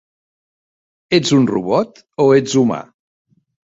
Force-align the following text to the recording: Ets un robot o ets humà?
Ets 1.17 1.33
un 1.39 1.45
robot 1.51 2.03
o 2.25 2.27
ets 2.39 2.57
humà? 2.63 2.81